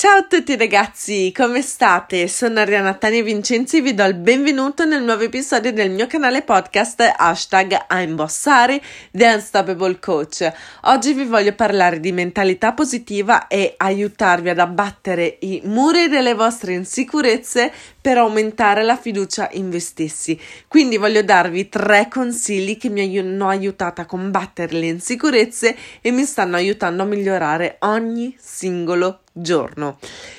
Ciao 0.00 0.16
a 0.16 0.22
tutti 0.22 0.56
ragazzi, 0.56 1.30
come 1.30 1.60
state? 1.60 2.26
Sono 2.26 2.60
Ariana 2.60 2.94
Tania 2.94 3.22
Vincenzi 3.22 3.76
e 3.76 3.80
vi 3.82 3.92
do 3.92 4.02
il 4.04 4.14
benvenuto 4.14 4.86
nel 4.86 5.02
nuovo 5.02 5.24
episodio 5.24 5.74
del 5.74 5.90
mio 5.90 6.06
canale 6.06 6.40
podcast 6.40 7.02
hashtag 7.18 7.76
I'm 7.90 8.16
Bossari 8.16 8.80
The 9.10 9.26
Unstoppable 9.26 9.98
Coach. 9.98 10.50
Oggi 10.84 11.12
vi 11.12 11.24
voglio 11.24 11.52
parlare 11.52 12.00
di 12.00 12.12
mentalità 12.12 12.72
positiva 12.72 13.46
e 13.46 13.74
aiutarvi 13.76 14.48
ad 14.48 14.58
abbattere 14.58 15.36
i 15.40 15.60
muri 15.64 16.08
delle 16.08 16.32
vostre 16.32 16.72
insicurezze 16.72 17.70
per 18.00 18.18
aumentare 18.18 18.82
la 18.82 18.96
fiducia 18.96 19.48
in 19.52 19.70
voi 19.70 19.80
stessi. 19.80 20.38
Quindi 20.66 20.96
voglio 20.96 21.22
darvi 21.22 21.68
tre 21.68 22.08
consigli 22.08 22.76
che 22.76 22.88
mi 22.88 23.18
hanno 23.18 23.48
aiutato 23.48 24.00
a 24.00 24.06
combattere 24.06 24.78
le 24.78 24.86
insicurezze 24.86 25.76
e 26.00 26.10
mi 26.10 26.24
stanno 26.24 26.56
aiutando 26.56 27.02
a 27.02 27.06
migliorare 27.06 27.76
ogni 27.80 28.34
singolo 28.38 29.20
giorno. 29.32 29.98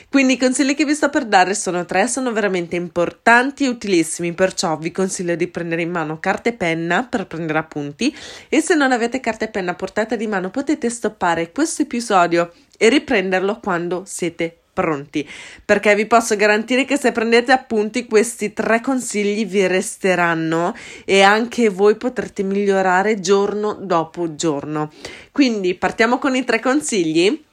Quindi 0.09 0.33
i 0.33 0.37
consigli 0.37 0.75
che 0.75 0.85
vi 0.85 0.93
sto 0.93 1.09
per 1.09 1.25
dare 1.25 1.53
sono 1.53 1.85
tre, 1.85 2.07
sono 2.07 2.33
veramente 2.33 2.75
importanti 2.75 3.63
e 3.63 3.69
utilissimi, 3.69 4.33
perciò 4.33 4.77
vi 4.77 4.91
consiglio 4.91 5.35
di 5.35 5.47
prendere 5.47 5.83
in 5.83 5.91
mano 5.91 6.19
carta 6.19 6.49
e 6.49 6.53
penna 6.53 7.07
per 7.09 7.27
prendere 7.27 7.59
appunti 7.59 8.13
e 8.49 8.59
se 8.59 8.75
non 8.75 8.91
avete 8.91 9.19
carta 9.19 9.45
e 9.45 9.49
penna 9.49 9.73
portata 9.73 10.15
di 10.15 10.27
mano 10.27 10.49
potete 10.49 10.89
stoppare 10.89 11.51
questo 11.51 11.83
episodio 11.83 12.51
e 12.77 12.89
riprenderlo 12.89 13.59
quando 13.61 14.03
siete 14.05 14.60
pronti. 14.73 15.27
Perché 15.63 15.95
vi 15.95 16.05
posso 16.05 16.35
garantire 16.35 16.85
che 16.85 16.97
se 16.97 17.11
prendete 17.11 17.51
appunti 17.51 18.05
questi 18.05 18.53
tre 18.53 18.81
consigli 18.81 19.45
vi 19.45 19.67
resteranno 19.67 20.75
e 21.05 21.21
anche 21.21 21.69
voi 21.69 21.95
potrete 21.95 22.43
migliorare 22.43 23.19
giorno 23.19 23.73
dopo 23.73 24.35
giorno. 24.35 24.91
Quindi 25.31 25.75
partiamo 25.75 26.17
con 26.17 26.35
i 26.35 26.43
tre 26.43 26.59
consigli. 26.59 27.43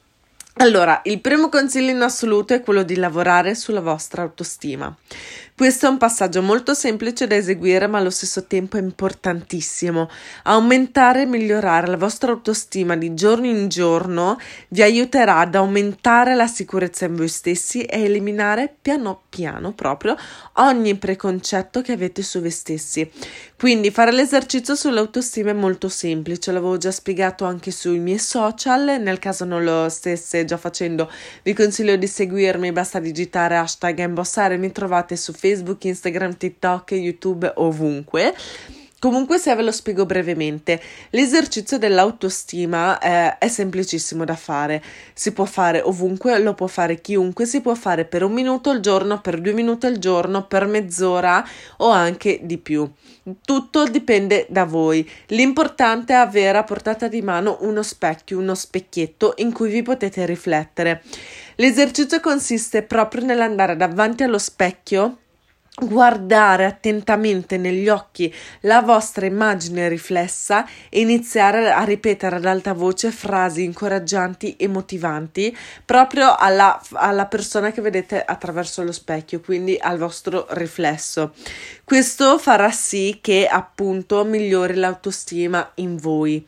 Allora, 0.61 1.03
il 1.05 1.21
primo 1.21 1.49
consiglio 1.49 1.91
in 1.91 2.01
assoluto 2.01 2.53
è 2.53 2.61
quello 2.61 2.83
di 2.83 2.97
lavorare 2.97 3.55
sulla 3.55 3.81
vostra 3.81 4.23
autostima. 4.23 4.93
Questo 5.59 5.87
è 5.87 5.89
un 5.89 5.99
passaggio 5.99 6.41
molto 6.41 6.73
semplice 6.73 7.27
da 7.27 7.35
eseguire, 7.35 7.89
ma 7.89 7.99
allo 7.99 8.11
stesso 8.11 8.45
tempo 8.45 8.77
importantissimo. 8.77 10.09
Aumentare 10.45 11.23
e 11.23 11.27
migliorare 11.27 11.89
la 11.89 11.97
vostra 11.97 12.31
autostima 12.31 12.97
di 12.97 13.13
giorno 13.13 13.47
in 13.47 13.67
giorno 13.67 14.39
vi 14.69 14.83
aiuterà 14.83 15.39
ad 15.39 15.57
aumentare 15.57 16.37
la 16.37 16.47
sicurezza 16.47 17.07
in 17.07 17.17
voi 17.17 17.27
stessi 17.27 17.83
e 17.83 18.05
eliminare 18.05 18.73
piano 18.81 19.23
piano 19.29 19.73
proprio 19.73 20.17
ogni 20.59 20.95
preconcetto 20.95 21.83
che 21.83 21.91
avete 21.91 22.23
su 22.23 22.39
voi 22.39 22.53
stessi. 22.53 23.11
Quindi 23.59 23.91
fare 23.91 24.13
l'esercizio 24.13 24.77
sull'autostima 24.77 25.51
è 25.51 25.55
molto 25.55 25.89
semplice, 25.89 26.53
l'avevo 26.53 26.77
già 26.77 26.93
spiegato 26.93 27.45
anche 27.45 27.73
sui 27.73 27.99
miei 27.99 28.21
social, 28.21 29.01
nel 29.01 29.19
caso 29.19 29.45
non 29.45 29.65
lo 29.65 29.89
stesse 29.89 30.45
già 30.45 30.57
facendo 30.57 31.11
vi 31.43 31.53
consiglio 31.53 31.97
di 31.97 32.07
seguirmi, 32.07 32.71
basta 32.71 33.01
digitare 33.01 33.57
hashtag 33.57 33.99
embossare, 33.99 34.57
mi 34.57 34.71
trovate 34.71 35.17
su 35.17 35.33
Facebook 35.33 35.47
Facebook, 35.49 35.85
Instagram, 35.85 36.37
TikTok, 36.37 36.91
YouTube, 36.93 37.53
ovunque. 37.57 38.35
Comunque, 39.01 39.39
se 39.39 39.55
ve 39.55 39.63
lo 39.63 39.71
spiego 39.71 40.07
brevemente, 40.07 40.81
l'esercizio 41.11 41.79
dell'autostima 41.79 42.99
eh, 42.99 43.39
è 43.39 43.47
semplicissimo 43.47 44.25
da 44.25 44.35
fare. 44.35 44.83
Si 45.15 45.31
può 45.31 45.45
fare 45.45 45.81
ovunque, 45.81 46.37
lo 46.41 46.55
può 46.55 46.67
fare 46.67 47.01
chiunque, 47.01 47.47
si 47.47 47.61
può 47.61 47.77
fare 47.77 48.07
per 48.07 48.25
un 48.25 48.33
minuto 48.33 48.71
al 48.71 48.81
giorno, 48.81 49.21
per 49.21 49.41
due 49.41 49.53
minuti 49.53 49.87
al 49.87 49.99
giorno, 49.99 50.49
per 50.49 50.67
mezz'ora 50.67 51.47
o 51.77 51.91
anche 51.91 52.41
di 52.43 52.59
più. 52.59 52.91
Tutto 53.45 53.85
dipende 53.85 54.47
da 54.51 54.65
voi. 54.65 55.09
L'importante 55.29 56.15
è 56.15 56.17
avere 56.17 56.59
a 56.59 56.65
portata 56.65 57.07
di 57.07 57.23
mano 57.23 57.59
uno 57.61 57.85
specchio, 57.85 58.39
uno 58.39 58.57
specchietto 58.57 59.35
in 59.37 59.53
cui 59.53 59.71
vi 59.71 59.83
potete 59.83 60.27
riflettere. 60.27 61.05
L'esercizio 61.55 62.19
consiste 62.19 62.83
proprio 62.83 63.25
nell'andare 63.25 63.77
davanti 63.77 64.25
allo 64.25 64.39
specchio 64.39 65.19
guardare 65.81 66.65
attentamente 66.65 67.57
negli 67.57 67.89
occhi 67.89 68.33
la 68.61 68.83
vostra 68.83 69.27
immagine 69.27 69.89
riflessa 69.89 70.67
e 70.89 71.01
iniziare 71.01 71.71
a 71.71 71.85
ripetere 71.85 72.37
ad 72.37 72.45
alta 72.45 72.73
voce 72.73 73.11
frasi 73.11 73.65
incoraggianti 73.65 74.57
e 74.57 74.69
motivanti 74.69 75.57
proprio 75.85 76.35
alla, 76.35 76.81
alla 76.93 77.27
persona 77.27 77.71
che 77.71 77.81
vedete 77.81 78.23
attraverso 78.23 78.83
lo 78.83 78.93
specchio, 78.93 79.41
quindi 79.41 79.77
al 79.81 79.99
vostro 79.99 80.47
riflesso. 80.51 81.33
Questo 81.85 82.39
farà 82.39 82.71
sì 82.71 83.19
che 83.21 83.47
appunto 83.47 84.25
migliori 84.25 84.75
l'autostima 84.75 85.71
in 85.77 85.97
voi. 85.97 86.47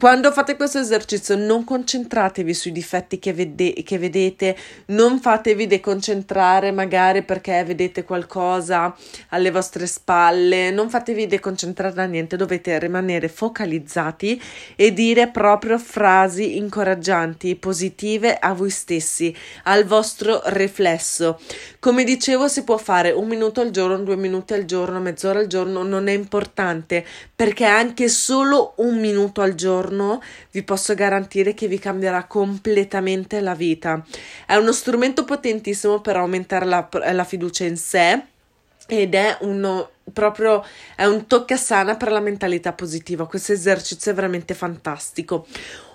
Quando 0.00 0.32
fate 0.32 0.56
questo 0.56 0.78
esercizio 0.78 1.36
non 1.36 1.62
concentratevi 1.62 2.54
sui 2.54 2.72
difetti 2.72 3.18
che, 3.18 3.34
vede- 3.34 3.82
che, 3.82 3.98
vedete, 3.98 4.56
non 4.86 5.20
fatevi 5.20 5.66
deconcentrare 5.66 6.70
magari 6.70 7.22
perché 7.22 7.62
vedete 7.64 8.02
qualcosa 8.02 8.96
alle 9.28 9.50
vostre 9.50 9.86
spalle, 9.86 10.70
non 10.70 10.88
fatevi 10.88 11.26
deconcentrare 11.26 11.92
da 11.92 12.06
niente, 12.06 12.38
dovete 12.38 12.78
rimanere 12.78 13.28
focalizzati 13.28 14.40
e 14.74 14.94
dire 14.94 15.28
proprio 15.28 15.76
frasi 15.76 16.56
incoraggianti, 16.56 17.54
positive 17.56 18.38
a 18.38 18.54
voi 18.54 18.70
stessi, 18.70 19.36
al 19.64 19.84
vostro 19.84 20.40
riflesso. 20.46 21.38
Come 21.78 22.04
dicevo 22.04 22.48
si 22.48 22.64
può 22.64 22.78
fare 22.78 23.10
un 23.10 23.28
minuto 23.28 23.60
al 23.60 23.68
giorno, 23.68 23.98
due 23.98 24.16
minuti 24.16 24.54
al 24.54 24.64
giorno, 24.64 24.98
mezz'ora 24.98 25.40
al 25.40 25.46
giorno, 25.46 25.82
non 25.82 26.08
è 26.08 26.12
importante 26.12 27.04
perché 27.36 27.66
anche 27.66 28.08
solo 28.08 28.72
un 28.76 28.98
minuto 28.98 29.42
al 29.42 29.54
giorno 29.54 29.88
giorno 29.90 30.22
vi 30.52 30.62
posso 30.62 30.94
garantire 30.94 31.52
che 31.52 31.66
vi 31.66 31.78
cambierà 31.78 32.24
completamente 32.24 33.40
la 33.40 33.54
vita. 33.54 34.04
È 34.46 34.54
uno 34.54 34.72
strumento 34.72 35.24
potentissimo 35.24 36.00
per 36.00 36.16
aumentare 36.16 36.64
la, 36.64 36.88
la 37.12 37.24
fiducia 37.24 37.64
in 37.64 37.76
sé 37.76 38.22
ed 38.86 39.14
è 39.14 39.36
uno 39.40 39.90
proprio 40.12 40.64
è 40.96 41.04
un 41.04 41.26
toccasana 41.26 41.96
per 41.96 42.10
la 42.10 42.20
mentalità 42.20 42.72
positiva. 42.72 43.26
Questo 43.26 43.52
esercizio 43.52 44.10
è 44.10 44.14
veramente 44.14 44.54
fantastico. 44.54 45.46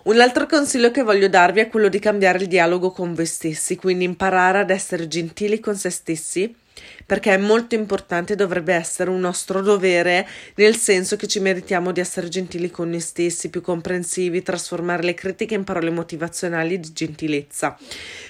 Un 0.03 0.19
altro 0.19 0.45
consiglio 0.45 0.91
che 0.91 1.03
voglio 1.03 1.27
darvi 1.27 1.61
è 1.61 1.67
quello 1.67 1.89
di 1.89 1.99
cambiare 1.99 2.37
il 2.37 2.47
dialogo 2.47 2.91
con 2.91 3.13
voi 3.13 3.25
stessi, 3.25 3.75
quindi 3.75 4.05
imparare 4.05 4.59
ad 4.59 4.69
essere 4.69 5.07
gentili 5.07 5.59
con 5.59 5.75
se 5.75 5.89
stessi 5.89 6.55
perché 7.05 7.33
è 7.33 7.37
molto 7.37 7.75
importante, 7.75 8.35
dovrebbe 8.35 8.73
essere 8.73 9.09
un 9.09 9.19
nostro 9.19 9.61
dovere, 9.61 10.27
nel 10.55 10.75
senso 10.75 11.15
che 11.15 11.27
ci 11.27 11.39
meritiamo 11.39 11.91
di 11.91 11.99
essere 11.99 12.29
gentili 12.29 12.71
con 12.71 12.89
noi 12.89 12.99
stessi, 12.99 13.49
più 13.49 13.61
comprensivi, 13.61 14.41
trasformare 14.41 15.03
le 15.03 15.13
critiche 15.13 15.53
in 15.53 15.63
parole 15.63 15.91
motivazionali 15.91 16.79
di 16.79 16.93
gentilezza. 16.93 17.77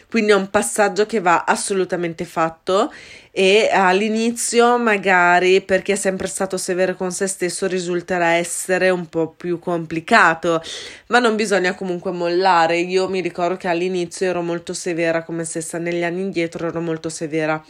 Quindi 0.09 0.31
è 0.31 0.35
un 0.35 0.49
passaggio 0.49 1.05
che 1.05 1.19
va 1.19 1.43
assolutamente 1.45 2.23
fatto 2.23 2.91
e 3.31 3.69
all'inizio 3.69 4.77
magari 4.77 5.59
per 5.59 5.81
chi 5.81 5.91
è 5.91 5.95
sempre 5.95 6.27
stato 6.27 6.55
severo 6.55 6.95
con 6.95 7.11
se 7.11 7.27
stesso 7.27 7.67
risulterà 7.67 8.35
essere 8.35 8.89
un 8.91 9.07
po' 9.07 9.31
più 9.31 9.59
complicato, 9.59 10.61
ma 11.07 11.19
non 11.19 11.35
bisogna 11.35 11.75
comunque 11.75 12.11
mollare. 12.11 12.77
Io 12.77 13.09
mi 13.09 13.19
ricordo 13.19 13.57
che 13.57 13.67
all'inizio 13.67 14.27
ero 14.27 14.41
molto 14.41 14.73
severa 14.73 15.23
come 15.23 15.43
stessa, 15.43 15.79
negli 15.79 16.03
anni 16.03 16.21
indietro 16.21 16.67
ero 16.67 16.79
molto 16.79 17.09
severa 17.09 17.61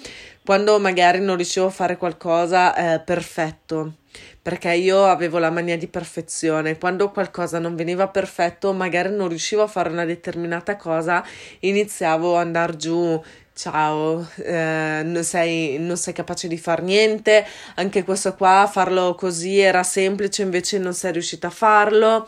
quando 0.46 0.80
magari 0.80 1.20
non 1.20 1.38
riuscivo 1.38 1.66
a 1.66 1.72
fare 1.72 1.98
qualcosa 1.98 2.76
eh, 2.76 3.00
perfetto, 3.00 3.96
perché 4.42 4.72
io 4.74 5.06
avevo 5.06 5.40
la 5.40 5.50
mania 5.50 5.76
di 5.76 5.88
perfezione. 5.88 6.78
Quando 6.78 7.10
qualcosa 7.10 7.58
non 7.58 7.76
veniva 7.76 8.08
perfetto, 8.08 8.72
magari 8.72 9.10
non 9.10 9.28
riuscivo 9.28 9.64
a 9.64 9.68
fare 9.68 9.90
una 9.90 10.06
determinata 10.06 10.76
cosa, 10.76 11.26
iniziavo 11.62 12.36
ad 12.36 12.46
andare 12.46 12.78
giù. 12.78 13.20
Ciao, 13.56 14.28
eh, 14.36 15.02
non, 15.04 15.24
sei, 15.24 15.80
non 15.80 15.98
sei 15.98 16.14
capace 16.14 16.48
di 16.48 16.58
fare 16.58 16.84
niente, 16.84 17.46
anche 17.76 18.04
questo 18.04 18.36
qua, 18.36 18.70
farlo 18.72 19.16
così 19.16 19.60
era 19.60 19.82
semplice, 19.82 20.44
invece 20.44 20.78
non 20.78 20.94
sei 20.94 21.14
riuscita 21.14 21.48
a 21.48 21.52
farlo 21.52 22.28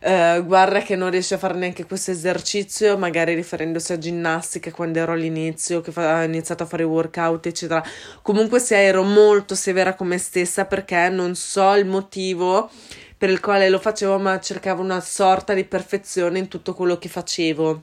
eh, 0.00 0.42
guarda 0.44 0.80
che 0.82 0.96
non 0.96 1.10
riesce 1.10 1.34
a 1.34 1.38
fare 1.38 1.54
neanche 1.54 1.86
questo 1.86 2.10
esercizio, 2.10 2.96
magari 2.98 3.34
riferendosi 3.34 3.92
a 3.92 3.98
ginnastica 3.98 4.70
quando 4.70 4.98
ero 4.98 5.12
all'inizio, 5.12 5.80
che 5.80 5.92
fa- 5.92 6.20
ho 6.20 6.22
iniziato 6.22 6.62
a 6.62 6.66
fare 6.66 6.84
workout, 6.84 7.46
eccetera. 7.46 7.82
Comunque 8.22 8.60
sia, 8.60 8.78
ero 8.78 9.02
molto 9.02 9.54
severa 9.54 9.94
con 9.94 10.08
me 10.08 10.18
stessa 10.18 10.64
perché 10.66 11.08
non 11.08 11.34
so 11.34 11.74
il 11.74 11.86
motivo 11.86 12.70
per 13.18 13.30
il 13.30 13.40
quale 13.40 13.68
lo 13.68 13.78
facevo, 13.78 14.18
ma 14.18 14.38
cercavo 14.40 14.82
una 14.82 15.00
sorta 15.00 15.54
di 15.54 15.64
perfezione 15.64 16.38
in 16.38 16.48
tutto 16.48 16.74
quello 16.74 16.98
che 16.98 17.08
facevo. 17.08 17.82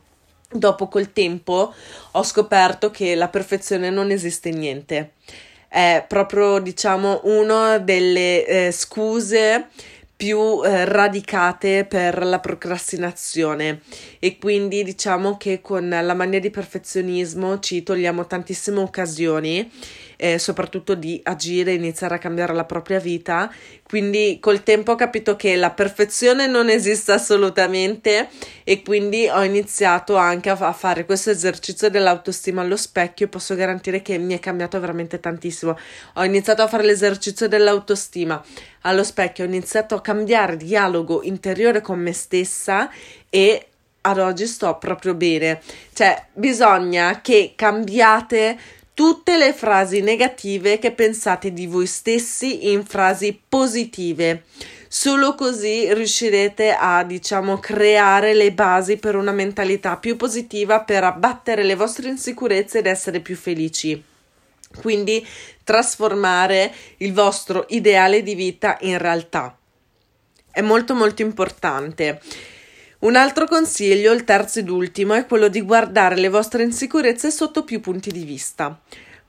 Dopo 0.51 0.88
col 0.88 1.11
tempo 1.11 1.73
ho 2.11 2.23
scoperto 2.23 2.91
che 2.91 3.15
la 3.15 3.27
perfezione 3.27 3.89
non 3.89 4.11
esiste 4.11 4.51
niente. 4.51 5.13
È 5.67 6.05
proprio, 6.07 6.59
diciamo, 6.59 7.21
una 7.23 7.79
delle 7.79 8.45
eh, 8.45 8.71
scuse 8.71 9.69
più 10.15 10.63
eh, 10.63 10.86
radicate 10.86 11.86
per 11.86 12.24
la 12.24 12.39
procrastinazione. 12.39 13.81
E 14.19 14.38
quindi 14.38 14.83
diciamo 14.83 15.38
che 15.38 15.62
con 15.62 15.89
la 15.89 16.13
mania 16.13 16.39
di 16.39 16.50
perfezionismo 16.50 17.60
ci 17.60 17.83
togliamo 17.83 18.25
tantissime 18.25 18.80
occasioni 18.80 19.69
e 20.23 20.39
soprattutto 20.39 20.95
di 20.95 21.19
agire, 21.21 21.73
iniziare 21.73 22.15
a 22.15 22.17
cambiare 22.17 22.53
la 22.53 22.63
propria 22.63 22.97
vita. 22.97 23.53
Quindi 23.85 24.37
col 24.39 24.63
tempo 24.63 24.93
ho 24.93 24.95
capito 24.95 25.35
che 25.35 25.57
la 25.57 25.71
perfezione 25.71 26.47
non 26.47 26.69
esiste 26.69 27.11
assolutamente 27.11 28.29
e 28.63 28.81
quindi 28.83 29.27
ho 29.27 29.43
iniziato 29.43 30.15
anche 30.15 30.49
a, 30.49 30.57
a 30.57 30.71
fare 30.71 31.03
questo 31.03 31.29
esercizio 31.29 31.89
dell'autostima 31.89 32.61
allo 32.61 32.77
specchio 32.77 33.25
e 33.25 33.29
posso 33.29 33.53
garantire 33.55 34.01
che 34.01 34.17
mi 34.17 34.33
è 34.33 34.39
cambiato 34.39 34.79
veramente 34.79 35.19
tantissimo. 35.19 35.77
Ho 36.13 36.23
iniziato 36.23 36.61
a 36.61 36.69
fare 36.69 36.85
l'esercizio 36.85 37.49
dell'autostima 37.49 38.41
allo 38.83 39.03
specchio, 39.03 39.43
ho 39.43 39.47
iniziato 39.47 39.95
a 39.95 40.01
cambiare 40.01 40.55
dialogo 40.55 41.21
interiore 41.21 41.81
con 41.81 41.99
me 41.99 42.13
stessa 42.13 42.89
e 43.29 43.67
ad 43.99 44.19
oggi 44.19 44.47
sto 44.47 44.77
proprio 44.77 45.15
bene. 45.15 45.59
Cioè, 45.91 46.27
bisogna 46.31 47.19
che 47.19 47.51
cambiate 47.57 48.57
tutte 48.93 49.37
le 49.37 49.53
frasi 49.53 50.01
negative 50.01 50.79
che 50.79 50.91
pensate 50.91 51.51
di 51.51 51.65
voi 51.67 51.87
stessi 51.87 52.71
in 52.71 52.85
frasi 52.85 53.39
positive. 53.47 54.43
Solo 54.87 55.33
così 55.33 55.91
riuscirete 55.91 56.71
a, 56.71 57.03
diciamo, 57.03 57.57
creare 57.57 58.35
le 58.35 58.51
basi 58.51 58.97
per 58.97 59.15
una 59.15 59.31
mentalità 59.31 59.97
più 59.97 60.15
positiva 60.15 60.81
per 60.81 61.03
abbattere 61.03 61.63
le 61.63 61.75
vostre 61.75 62.09
insicurezze 62.09 62.79
ed 62.79 62.85
essere 62.85 63.19
più 63.19 63.35
felici. 63.35 64.01
Quindi 64.79 65.25
trasformare 65.63 66.71
il 66.97 67.13
vostro 67.13 67.65
ideale 67.69 68.21
di 68.21 68.35
vita 68.35 68.77
in 68.81 68.99
realtà. 68.99 69.57
È 70.51 70.61
molto 70.61 70.93
molto 70.93 71.23
importante. 71.23 72.21
Un 73.03 73.17
altro 73.17 73.47
consiglio, 73.47 74.13
il 74.13 74.23
terzo 74.23 74.59
ed 74.59 74.69
ultimo, 74.69 75.13
è 75.13 75.25
quello 75.25 75.50
di 75.50 75.59
guardare 75.59 76.15
le 76.15 76.29
vostre 76.29 76.63
insicurezze 76.63 77.31
sotto 77.31 77.65
più 77.65 77.81
punti 77.81 78.11
di 78.11 78.23
vista. 78.23 78.79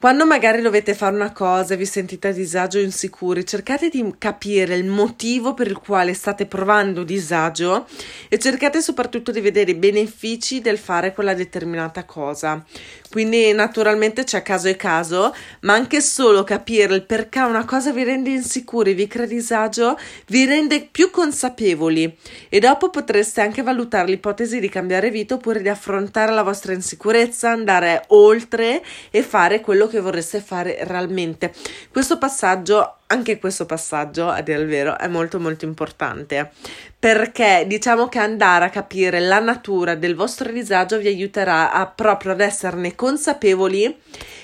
Quando 0.05 0.27
magari 0.27 0.61
dovete 0.61 0.93
fare 0.93 1.15
una 1.15 1.33
cosa 1.33 1.73
e 1.73 1.77
vi 1.79 1.87
sentite 1.87 2.29
a 2.29 2.33
disagio 2.33 2.77
o 2.77 2.83
insicuri, 2.83 3.47
cercate 3.47 3.89
di 3.89 4.15
capire 4.19 4.77
il 4.77 4.85
motivo 4.85 5.55
per 5.55 5.67
il 5.67 5.79
quale 5.79 6.12
state 6.12 6.45
provando 6.45 7.05
disagio 7.05 7.87
e 8.29 8.39
cercate 8.39 8.83
soprattutto 8.83 9.31
di 9.33 9.41
vedere 9.41 9.71
i 9.71 9.77
benefici 9.77 10.61
del 10.61 10.77
fare 10.77 11.15
quella 11.15 11.33
determinata 11.33 12.05
cosa. 12.05 12.62
Quindi 13.11 13.53
naturalmente 13.53 14.25
c'è 14.25 14.43
caso 14.43 14.69
e 14.69 14.77
caso, 14.77 15.35
ma 15.61 15.73
anche 15.73 16.03
solo 16.03 16.45
capire 16.45 16.97
il 16.97 17.07
perché 17.07 17.39
una 17.41 17.65
cosa 17.65 17.91
vi 17.91 18.03
rende 18.03 18.29
insicuri, 18.29 18.93
vi 18.93 19.07
crea 19.07 19.25
disagio, 19.25 19.97
vi 20.27 20.45
rende 20.45 20.87
più 20.91 21.11
consapevoli 21.11 22.15
e 22.50 22.59
dopo 22.59 22.91
potreste 22.91 23.41
anche 23.41 23.62
valutare 23.62 24.09
l'ipotesi 24.09 24.61
di 24.61 24.69
cambiare 24.69 25.11
vita 25.11 25.35
oppure 25.35 25.62
di 25.62 25.69
affrontare 25.71 26.33
la 26.33 26.43
vostra 26.43 26.75
insicurezza, 26.75 27.50
andare 27.50 28.03
oltre 28.09 28.83
e 29.11 29.23
fare 29.23 29.61
quello 29.62 29.87
che 29.87 29.94
vorreste 30.00 30.41
fare 30.41 30.79
realmente. 30.82 31.52
Questo 31.91 32.19
passaggio 32.19 32.96
anche 33.06 33.38
questo 33.38 33.64
passaggio, 33.64 34.29
a 34.29 34.41
dire 34.41 34.61
il 34.61 34.67
vero, 34.67 34.99
è 34.99 35.06
molto 35.06 35.38
molto 35.38 35.64
importante 35.64 36.50
perché 36.99 37.64
diciamo 37.67 38.08
che 38.08 38.19
andare 38.19 38.64
a 38.64 38.70
capire 38.70 39.20
la 39.20 39.38
natura 39.38 39.94
del 39.94 40.14
vostro 40.14 40.50
disagio 40.50 40.99
vi 40.99 41.08
aiuterà 41.08 41.70
a 41.73 41.87
proprio 41.87 42.32
ad 42.32 42.41
esserne 42.41 42.94
consapevoli 42.94 43.94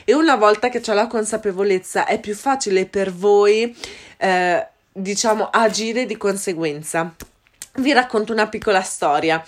e 0.04 0.14
una 0.14 0.36
volta 0.36 0.68
che 0.68 0.80
c'è 0.80 0.92
la 0.92 1.06
consapevolezza 1.06 2.04
è 2.04 2.20
più 2.20 2.34
facile 2.34 2.84
per 2.84 3.12
voi 3.12 3.74
eh, 4.18 4.66
diciamo 4.92 5.48
agire 5.50 6.04
di 6.06 6.16
conseguenza. 6.16 7.12
Vi 7.76 7.92
racconto 7.92 8.32
una 8.32 8.48
piccola 8.48 8.82
storia. 8.82 9.42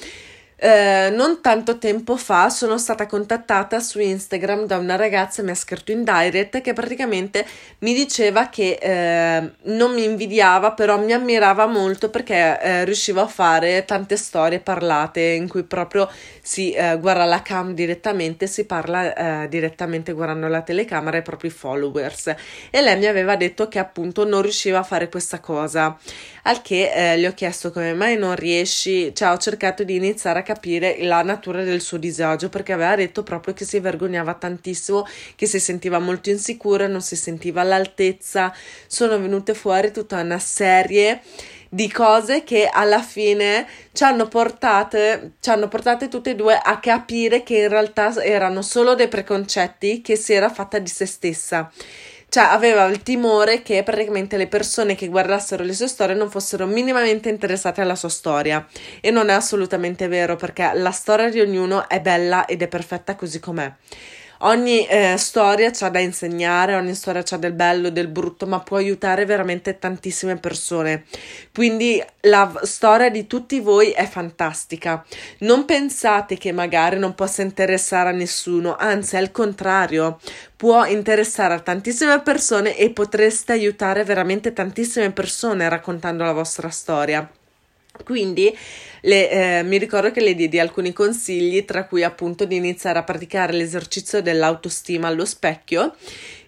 Eh, 0.65 1.11
non 1.11 1.41
tanto 1.41 1.77
tempo 1.77 2.17
fa 2.17 2.49
sono 2.49 2.79
stata 2.79 3.07
contattata 3.07 3.81
su 3.81 3.99
Instagram 3.99 4.65
da 4.67 4.79
una 4.79 4.95
ragazza, 4.95 5.43
mi 5.43 5.51
ha 5.51 5.57
scritto 5.57 5.91
in 5.91 6.05
direct, 6.05 6.61
che 6.61 6.73
praticamente 6.73 7.45
mi 7.79 7.93
diceva 7.93 8.47
che 8.47 8.79
eh, 8.81 9.51
non 9.63 9.93
mi 9.93 10.05
invidiava, 10.05 10.71
però 10.71 11.01
mi 11.01 11.13
ammirava 11.13 11.67
molto 11.67 12.11
perché 12.11 12.61
eh, 12.61 12.85
riuscivo 12.85 13.21
a 13.21 13.27
fare 13.27 13.85
tante 13.85 14.17
storie 14.17 14.61
parlate 14.61 15.21
in 15.21 15.49
cui 15.49 15.65
proprio 15.65 16.09
si 16.41 16.71
eh, 16.71 16.97
guarda 17.01 17.25
la 17.25 17.43
cam 17.43 17.75
direttamente, 17.75 18.47
si 18.47 18.65
parla 18.65 19.43
eh, 19.43 19.49
direttamente 19.49 20.13
guardando 20.13 20.47
la 20.47 20.63
telecamera 20.63 21.17
ai 21.17 21.25
propri 21.25 21.51
followers. 21.51 22.37
E 22.71 22.81
lei 22.81 22.97
mi 22.99 23.07
aveva 23.07 23.35
detto 23.35 23.67
che 23.67 23.81
appunto 23.81 24.25
non 24.25 24.43
riusciva 24.43 24.79
a 24.79 24.85
fare 24.85 25.09
questa 25.09 25.41
cosa. 25.41 25.99
Al 26.45 26.61
che 26.61 26.91
eh, 26.93 27.19
gli 27.21 27.27
ho 27.27 27.35
chiesto 27.35 27.71
come 27.71 27.95
mai 27.95 28.17
non 28.17 28.35
riesci, 28.35 29.15
cioè 29.15 29.31
ho 29.31 29.37
cercato 29.37 29.85
di 29.85 29.95
iniziare 29.95 30.41
a 30.41 30.43
capire 30.43 30.97
la 31.05 31.23
natura 31.23 31.63
del 31.63 31.81
suo 31.81 31.99
disagio 31.99 32.49
perché 32.49 32.73
aveva 32.73 32.97
detto 32.97 33.23
proprio 33.23 33.55
che 33.55 33.65
si 33.65 33.79
vergognava 33.79 34.35
tantissimo, 34.35 35.07
che 35.37 35.47
si 35.47 35.61
sentiva 35.61 36.01
molto 36.01 36.31
insicura, 36.31 36.89
non 36.89 37.01
si 37.01 37.15
sentiva 37.15 37.61
all'altezza. 37.61 38.53
Sono 38.89 39.21
venute 39.21 39.55
fuori 39.55 39.93
tutta 39.93 40.21
una 40.21 40.41
serie 40.41 41.21
di 41.69 41.91
cose 41.91 42.43
che 42.43 42.69
alla 42.71 43.01
fine 43.01 43.67
ci 43.93 44.03
hanno 44.03 44.27
portate, 44.27 45.35
ci 45.39 45.49
hanno 45.49 45.69
portate 45.69 46.09
tutte 46.09 46.31
e 46.31 46.35
due 46.35 46.59
a 46.61 46.81
capire 46.81 47.45
che 47.45 47.59
in 47.59 47.69
realtà 47.69 48.21
erano 48.21 48.63
solo 48.63 48.95
dei 48.97 49.09
preconcetti 49.09 50.03
che 50.03 50.17
si 50.17 50.33
era 50.33 50.51
fatta 50.51 50.81
di 50.81 50.91
se 50.91 51.07
stessa 51.07 51.71
cioè 52.33 52.45
aveva 52.45 52.87
il 52.87 53.03
timore 53.03 53.61
che 53.61 53.83
praticamente 53.83 54.39
le 54.39 54.47
persone 54.47 54.95
che 54.95 55.09
guardassero 55.09 55.65
le 55.65 55.75
sue 55.75 55.87
storie 55.87 56.15
non 56.15 56.31
fossero 56.31 56.65
minimamente 56.65 57.29
interessate 57.29 57.83
alla 57.83 57.95
sua 57.95 58.09
storia 58.09 58.67
e 59.03 59.11
non 59.11 59.29
è 59.29 59.35
assolutamente 59.35 60.09
vero 60.09 60.35
perché 60.37 60.71
la 60.73 60.93
storia 60.93 61.29
di 61.29 61.41
ognuno 61.41 61.87
è 61.91 62.01
bella 62.01 62.47
ed 62.47 62.63
è 62.63 62.69
perfetta 62.69 63.17
così 63.17 63.39
com'è. 63.39 63.71
Ogni 64.45 64.85
eh, 64.87 65.17
storia 65.19 65.71
c'ha 65.71 65.89
da 65.89 66.01
insegnare, 66.01 66.75
ogni 66.75 66.95
storia 66.95 67.23
c'ha 67.23 67.37
del 67.37 67.53
bello 67.53 67.89
e 67.89 67.93
del 67.93 68.09
brutto, 68.09 68.47
ma 68.47 68.59
può 68.59 68.77
aiutare 68.77 69.25
veramente 69.25 69.79
tantissime 69.79 70.37
persone. 70.37 71.05
Quindi 71.55 72.03
la 72.23 72.53
storia 72.63 73.09
di 73.09 73.29
tutti 73.29 73.61
voi 73.61 73.91
è 73.91 74.05
fantastica. 74.05 75.05
Non 75.41 75.65
pensate 75.65 76.37
che 76.39 76.51
magari 76.51 76.99
non 76.99 77.15
possa 77.15 77.43
interessare 77.43 78.09
a 78.09 78.13
nessuno, 78.13 78.75
anzi, 78.77 79.17
al 79.17 79.31
contrario, 79.31 80.19
può 80.57 80.85
interessare 80.87 81.55
a 81.55 81.61
tantissime 81.61 82.21
persone 82.21 82.77
e 82.77 82.91
potreste 82.91 83.53
aiutare 83.53 84.03
veramente 84.03 84.53
tantissime 84.53 85.13
persone 85.13 85.69
raccontando 85.69 86.25
la 86.25 86.33
vostra 86.33 86.69
storia. 86.69 87.31
Quindi 88.03 88.57
le, 89.03 89.31
eh, 89.31 89.63
mi 89.63 89.79
ricordo 89.79 90.11
che 90.11 90.21
le 90.21 90.35
diedi 90.35 90.59
alcuni 90.59 90.93
consigli, 90.93 91.65
tra 91.65 91.87
cui 91.87 92.05
appunto 92.05 92.45
di 92.45 92.57
iniziare 92.57 92.99
a 92.99 93.03
praticare 93.03 93.53
l'esercizio 93.53 94.23
dell'autostima 94.23 95.09
allo 95.09 95.25
specchio, 95.25 95.95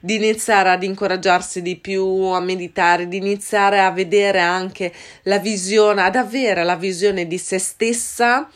di 0.00 0.16
iniziare 0.16 0.70
ad 0.70 0.82
incoraggiarsi 0.82 1.62
di 1.62 1.76
più 1.76 2.04
a 2.04 2.40
meditare, 2.40 3.08
di 3.08 3.16
iniziare 3.16 3.80
a 3.80 3.90
vedere 3.90 4.40
anche 4.40 4.92
la 5.22 5.38
visione, 5.38 6.02
ad 6.02 6.16
avere 6.16 6.62
la 6.62 6.76
visione 6.76 7.26
di 7.26 7.38
se 7.38 7.58
stessa 7.58 8.48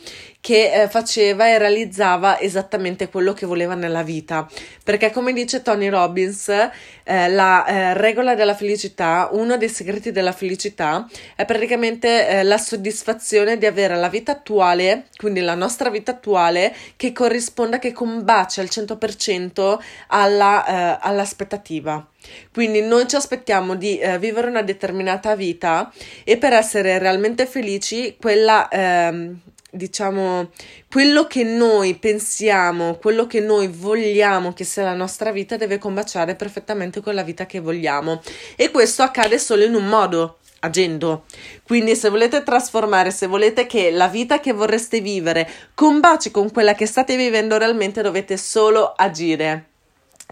che 0.48 0.72
eh, 0.72 0.88
faceva 0.88 1.46
e 1.46 1.58
realizzava 1.58 2.40
esattamente 2.40 3.10
quello 3.10 3.34
che 3.34 3.44
voleva 3.44 3.74
nella 3.74 4.02
vita. 4.02 4.48
Perché, 4.82 5.10
come 5.10 5.34
dice 5.34 5.60
Tony 5.60 5.90
Robbins, 5.90 6.48
eh, 6.48 7.28
la 7.28 7.66
eh, 7.66 7.92
regola 7.92 8.34
della 8.34 8.54
felicità, 8.54 9.28
uno 9.32 9.58
dei 9.58 9.68
segreti 9.68 10.10
della 10.10 10.32
felicità, 10.32 11.06
è 11.36 11.44
praticamente 11.44 12.26
eh, 12.26 12.42
la 12.44 12.56
soddisfazione 12.56 13.58
di 13.58 13.66
avere 13.66 13.96
la 13.96 14.08
vita 14.08 14.32
attuale, 14.32 15.08
quindi 15.18 15.40
la 15.40 15.54
nostra 15.54 15.90
vita 15.90 16.12
attuale, 16.12 16.74
che 16.96 17.12
corrisponda, 17.12 17.78
che 17.78 17.92
combacia 17.92 18.62
al 18.62 18.68
100% 18.70 19.78
alla, 20.06 20.64
eh, 20.64 20.98
all'aspettativa. 21.02 22.08
Quindi 22.50 22.80
noi 22.80 23.06
ci 23.06 23.16
aspettiamo 23.16 23.74
di 23.74 23.98
eh, 23.98 24.18
vivere 24.18 24.48
una 24.48 24.62
determinata 24.62 25.36
vita 25.36 25.92
e 26.24 26.38
per 26.38 26.54
essere 26.54 26.98
realmente 26.98 27.44
felici, 27.44 28.16
quella 28.18 28.66
ehm, 28.68 29.40
diciamo, 29.70 30.50
quello 30.90 31.26
che 31.26 31.44
noi 31.44 31.94
pensiamo, 31.94 32.96
quello 32.96 33.26
che 33.26 33.40
noi 33.40 33.68
vogliamo 33.68 34.52
che 34.52 34.64
sia 34.64 34.84
la 34.84 34.94
nostra 34.94 35.30
vita 35.30 35.56
deve 35.56 35.78
combaciare 35.78 36.34
perfettamente 36.34 37.00
con 37.00 37.14
la 37.14 37.22
vita 37.22 37.46
che 37.46 37.60
vogliamo. 37.60 38.20
E 38.56 38.70
questo 38.70 39.02
accade 39.02 39.38
solo 39.38 39.64
in 39.64 39.74
un 39.74 39.86
modo, 39.86 40.38
agendo. 40.60 41.24
Quindi 41.62 41.94
se 41.94 42.08
volete 42.08 42.42
trasformare, 42.42 43.10
se 43.10 43.26
volete 43.26 43.66
che 43.66 43.90
la 43.90 44.08
vita 44.08 44.40
che 44.40 44.52
vorreste 44.52 45.00
vivere 45.00 45.48
combaci 45.74 46.30
con 46.30 46.50
quella 46.50 46.74
che 46.74 46.86
state 46.86 47.16
vivendo 47.16 47.58
realmente, 47.58 48.02
dovete 48.02 48.36
solo 48.36 48.92
agire. 48.96 49.66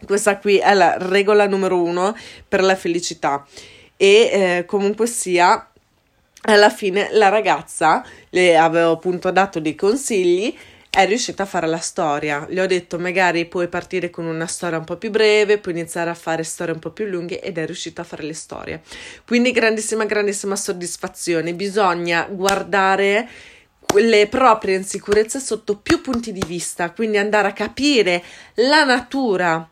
Questa 0.04 0.38
qui 0.38 0.58
è 0.58 0.74
la 0.74 0.96
regola 0.98 1.46
numero 1.46 1.82
uno 1.82 2.14
per 2.46 2.62
la 2.62 2.76
felicità. 2.76 3.46
E 3.96 4.08
eh, 4.08 4.64
comunque 4.66 5.06
sia, 5.06 5.70
alla 6.46 6.70
fine 6.70 7.08
la 7.12 7.28
ragazza 7.28 8.04
le 8.30 8.56
avevo 8.56 8.92
appunto 8.92 9.30
dato 9.30 9.60
dei 9.60 9.74
consigli 9.74 10.56
è 10.88 11.04
riuscita 11.04 11.42
a 11.42 11.46
fare 11.46 11.66
la 11.66 11.78
storia. 11.78 12.46
Le 12.48 12.62
ho 12.62 12.66
detto 12.66 12.98
magari 12.98 13.44
puoi 13.44 13.68
partire 13.68 14.08
con 14.08 14.24
una 14.24 14.46
storia 14.46 14.78
un 14.78 14.84
po' 14.84 14.96
più 14.96 15.10
breve, 15.10 15.58
puoi 15.58 15.74
iniziare 15.74 16.08
a 16.08 16.14
fare 16.14 16.42
storie 16.42 16.72
un 16.72 16.80
po' 16.80 16.90
più 16.90 17.04
lunghe 17.04 17.40
ed 17.42 17.58
è 17.58 17.66
riuscita 17.66 18.00
a 18.00 18.04
fare 18.04 18.22
le 18.22 18.32
storie. 18.32 18.80
Quindi 19.26 19.50
grandissima, 19.50 20.06
grandissima 20.06 20.56
soddisfazione. 20.56 21.52
Bisogna 21.52 22.26
guardare 22.30 23.28
le 23.94 24.26
proprie 24.28 24.76
insicurezze 24.76 25.38
sotto 25.38 25.76
più 25.76 26.00
punti 26.00 26.32
di 26.32 26.42
vista, 26.46 26.90
quindi 26.90 27.18
andare 27.18 27.48
a 27.48 27.52
capire 27.52 28.22
la 28.54 28.84
natura 28.84 29.68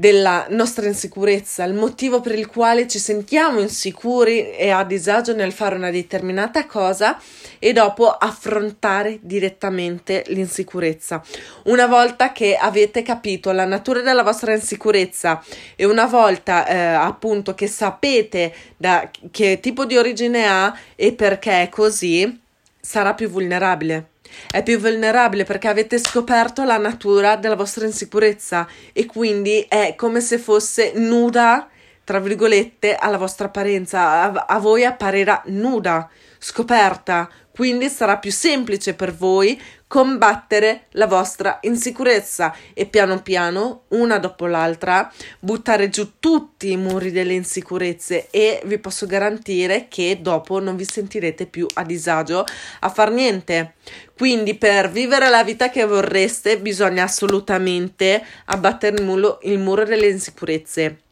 della 0.00 0.46
nostra 0.48 0.86
insicurezza, 0.86 1.62
il 1.64 1.74
motivo 1.74 2.22
per 2.22 2.34
il 2.34 2.46
quale 2.46 2.88
ci 2.88 2.98
sentiamo 2.98 3.60
insicuri 3.60 4.50
e 4.50 4.70
a 4.70 4.82
disagio 4.82 5.34
nel 5.34 5.52
fare 5.52 5.74
una 5.74 5.90
determinata 5.90 6.64
cosa 6.64 7.20
e 7.58 7.74
dopo 7.74 8.08
affrontare 8.08 9.18
direttamente 9.20 10.24
l'insicurezza. 10.28 11.22
Una 11.64 11.86
volta 11.86 12.32
che 12.32 12.56
avete 12.56 13.02
capito 13.02 13.52
la 13.52 13.66
natura 13.66 14.00
della 14.00 14.22
vostra 14.22 14.54
insicurezza 14.54 15.44
e 15.76 15.84
una 15.84 16.06
volta 16.06 16.66
eh, 16.66 16.78
appunto 16.78 17.54
che 17.54 17.66
sapete 17.66 18.54
da 18.78 19.10
che 19.30 19.60
tipo 19.60 19.84
di 19.84 19.98
origine 19.98 20.46
ha 20.46 20.74
e 20.96 21.12
perché 21.12 21.64
è 21.64 21.68
così, 21.68 22.40
sarà 22.80 23.14
più 23.14 23.28
vulnerabile 23.28 24.10
è 24.50 24.62
più 24.62 24.78
vulnerabile 24.78 25.44
perché 25.44 25.68
avete 25.68 25.98
scoperto 25.98 26.64
la 26.64 26.78
natura 26.78 27.36
della 27.36 27.56
vostra 27.56 27.86
insicurezza 27.86 28.66
e 28.92 29.06
quindi 29.06 29.64
è 29.68 29.94
come 29.96 30.20
se 30.20 30.38
fosse 30.38 30.92
nuda, 30.94 31.68
tra 32.04 32.20
virgolette, 32.20 32.94
alla 32.94 33.18
vostra 33.18 33.46
apparenza. 33.46 34.22
A, 34.22 34.44
a 34.46 34.58
voi 34.58 34.84
apparirà 34.84 35.42
nuda, 35.46 36.08
scoperta, 36.38 37.28
quindi 37.50 37.88
sarà 37.88 38.18
più 38.18 38.30
semplice 38.30 38.94
per 38.94 39.14
voi 39.14 39.60
combattere 39.90 40.84
la 40.90 41.08
vostra 41.08 41.58
insicurezza 41.62 42.54
e 42.74 42.86
piano 42.86 43.22
piano, 43.22 43.86
una 43.88 44.20
dopo 44.20 44.46
l'altra, 44.46 45.12
buttare 45.40 45.88
giù 45.88 46.12
tutti 46.20 46.70
i 46.70 46.76
muri 46.76 47.10
delle 47.10 47.32
insicurezze 47.32 48.28
e 48.30 48.62
vi 48.66 48.78
posso 48.78 49.06
garantire 49.06 49.88
che 49.88 50.20
dopo 50.22 50.60
non 50.60 50.76
vi 50.76 50.84
sentirete 50.84 51.46
più 51.46 51.66
a 51.74 51.82
disagio 51.82 52.44
a 52.78 52.88
far 52.88 53.10
niente. 53.10 53.74
Quindi 54.16 54.54
per 54.54 54.92
vivere 54.92 55.28
la 55.28 55.42
vita 55.42 55.70
che 55.70 55.84
vorreste 55.84 56.60
bisogna 56.60 57.02
assolutamente 57.02 58.24
abbattere 58.44 58.96
il 59.42 59.58
muro, 59.58 59.84
delle 59.84 60.06
insicurezze. 60.06 61.09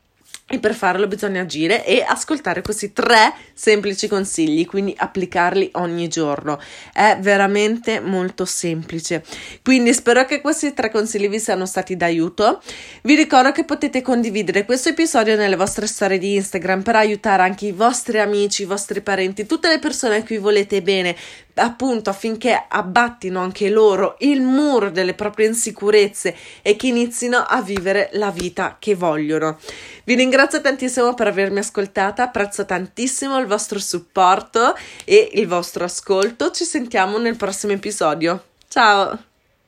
E 0.50 0.58
per 0.60 0.74
farlo 0.74 1.06
bisogna 1.06 1.42
agire 1.42 1.84
e 1.84 2.02
ascoltare 2.02 2.62
questi 2.62 2.94
tre 2.94 3.34
semplici 3.52 4.08
consigli, 4.08 4.64
quindi 4.64 4.94
applicarli 4.96 5.72
ogni 5.74 6.08
giorno. 6.08 6.58
È 6.90 7.18
veramente 7.20 8.00
molto 8.00 8.46
semplice. 8.46 9.22
Quindi 9.62 9.92
spero 9.92 10.24
che 10.24 10.40
questi 10.40 10.72
tre 10.72 10.90
consigli 10.90 11.28
vi 11.28 11.38
siano 11.38 11.66
stati 11.66 11.96
d'aiuto. 11.96 12.62
Vi 13.02 13.14
ricordo 13.14 13.52
che 13.52 13.64
potete 13.64 14.00
condividere 14.00 14.64
questo 14.64 14.88
episodio 14.88 15.36
nelle 15.36 15.56
vostre 15.56 15.86
storie 15.86 16.16
di 16.16 16.36
Instagram 16.36 16.80
per 16.80 16.96
aiutare 16.96 17.42
anche 17.42 17.66
i 17.66 17.72
vostri 17.72 18.18
amici, 18.18 18.62
i 18.62 18.64
vostri 18.64 19.02
parenti, 19.02 19.44
tutte 19.44 19.68
le 19.68 19.78
persone 19.78 20.16
a 20.16 20.22
cui 20.24 20.38
volete 20.38 20.80
bene 20.80 21.14
appunto 21.58 22.10
affinché 22.10 22.66
abbattino 22.68 23.40
anche 23.40 23.68
loro 23.68 24.16
il 24.20 24.40
muro 24.40 24.90
delle 24.90 25.14
proprie 25.14 25.48
insicurezze 25.48 26.34
e 26.62 26.76
che 26.76 26.86
inizino 26.86 27.38
a 27.38 27.60
vivere 27.62 28.10
la 28.12 28.30
vita 28.30 28.76
che 28.78 28.94
vogliono. 28.94 29.58
Vi 30.04 30.14
ringrazio 30.38 30.60
tantissimo 30.60 31.14
per 31.14 31.26
avermi 31.26 31.58
ascoltata, 31.58 32.22
apprezzo 32.22 32.64
tantissimo 32.64 33.40
il 33.40 33.46
vostro 33.46 33.80
supporto 33.80 34.76
e 35.04 35.30
il 35.32 35.48
vostro 35.48 35.82
ascolto. 35.82 36.52
Ci 36.52 36.64
sentiamo 36.64 37.18
nel 37.18 37.34
prossimo 37.34 37.72
episodio. 37.72 38.44
Ciao! 38.68 39.27